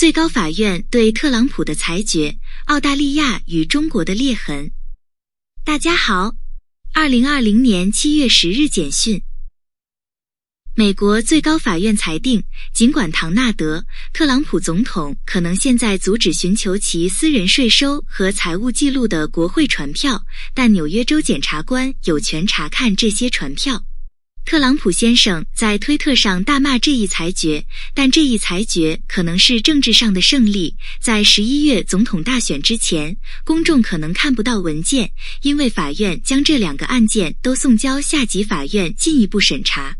[0.00, 4.70] 最高法院对特朗普的裁决，澳大利亚与中国的裂痕。
[5.62, 6.34] 大家好，
[6.94, 9.20] 二零二零年七月十日简讯。
[10.74, 13.80] 美国最高法院裁定，尽管唐纳德·
[14.14, 23.84] 特朗普总统可能现在阻止寻求其私人税收和财务记录的国会传票，但纽约州检察官有权查看这些传票。
[24.50, 27.64] 特朗普先生在推特上大骂这一裁决，
[27.94, 30.74] 但这一裁决可能是政治上的胜利。
[31.00, 35.08] 在十一月总统大选之前，公众可能看不到文件，
[35.42, 39.96] 因为法院将这两个案件都送交下级法院进一步审查。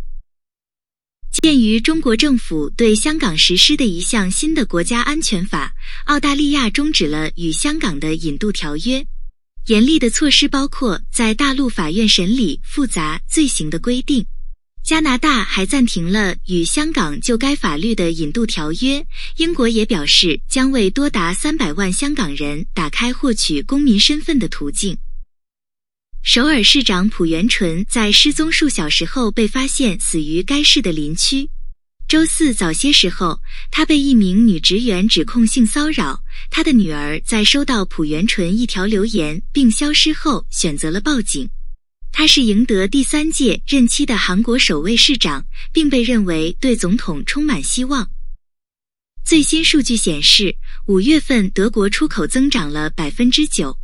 [1.41, 5.73] 鉴于中国政府对香港实施的一项新的国家安全法，
[6.07, 9.07] 澳大利亚终止了与香港的引渡条约。
[9.67, 14.27] 严厉的措施包括在大陆法院审理复杂罪行的规定。
[14.83, 19.07] 加拿大还暂停了与香港就该法律的引渡条约。
[19.37, 24.97] 英国也表示将为多达三百万香港人打开获取公民身份的途径。
[26.23, 31.49] 首尔市长朴元淳在失踪数小时后被发现死于该市的林区。
[32.09, 33.41] 周四早些时候，
[33.71, 36.21] 他被一名女职员指控性骚扰。
[36.51, 41.49] 他的女儿在收到朴元淳一条留言并消失后，选择了报警。
[42.13, 48.11] 他是赢得第三届任期的韩国首位市长，并被认为对总统充满希望。
[49.25, 53.79] 最新数据显示，五月份德国出口增长了百分之九。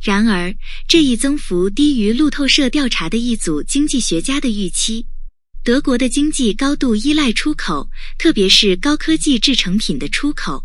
[0.00, 0.54] 然而，
[0.86, 5.06] 这一增幅低于路透社调查的一组经济学家的预期。
[5.64, 7.88] 德国的经济高度依赖出口，
[8.18, 10.62] 特别是高科技制成品的出口。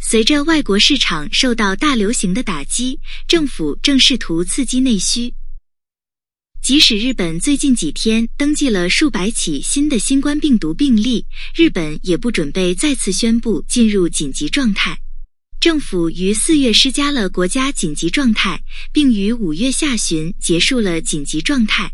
[0.00, 2.98] 随着外国市场受到大流行的打击，
[3.28, 5.34] 政府正试图刺激内需。
[6.62, 14.98] 即使日本最近几天登记了数百起新的新冠病毒病例，日本也不准备再次宣布进入紧急状态。
[15.58, 18.62] 政府于四月施加了国家紧急状态，
[18.92, 21.90] 并于五月下旬结束了紧急状态。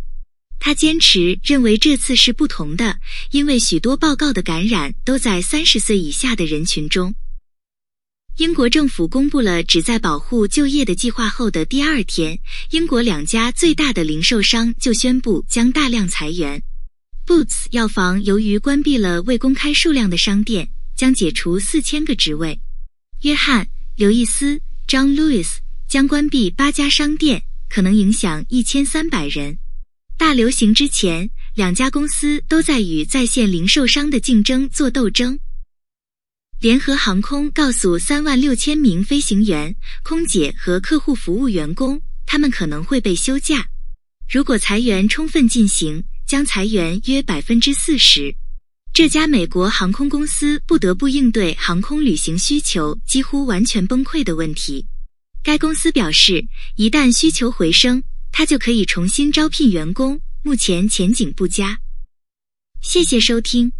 [0.58, 2.98] 他坚持认为这次是不同的，
[3.30, 7.14] 因为许多报告的感染都在三十岁以下的人群中。
[8.36, 12.38] 英国政府公布了旨在保护就业的计划后的第二天，
[12.68, 16.62] 英国两家最大的零售商就宣布将大量裁员。
[17.26, 22.60] Boots 药房由于关闭了未公开数量的商店，将解除四千个职位。
[23.22, 23.64] 约翰·
[23.96, 25.56] 刘易斯 （John Lewis）
[25.88, 29.56] 将关闭八家商店，可能影响一千三百人。
[30.18, 35.38] 大流行之前，两家公司都在与在线零售商的竞争做斗争。
[36.58, 43.68] 联合航空告诉三万六千名飞行员、空姐和客户服务员工，他们可能会被休假。
[44.26, 48.34] 如果裁员充分进行，将裁员约百分之四十。
[48.94, 54.86] 这家美国航空公司不得不应对航空旅行需求几乎完全崩溃的问题。
[55.42, 56.42] 该公司表示，
[56.76, 58.02] 一旦需求回升，
[58.32, 60.18] 它就可以重新招聘员工。
[60.42, 61.78] 目前前景不佳。
[62.80, 63.70] 谢谢收听。